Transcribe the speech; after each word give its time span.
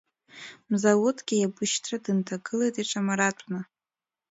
Мзауҭгьы 0.69 1.35
иабышьҭра 1.37 1.97
дынҭагылеит 2.03 2.75
иҽамаратәны. 2.81 3.59